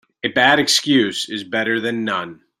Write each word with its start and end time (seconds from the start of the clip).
A 0.23 0.29
bad 0.29 0.57
excuse 0.57 1.29
is 1.29 1.43
better 1.43 1.79
then 1.79 2.03
none. 2.03 2.41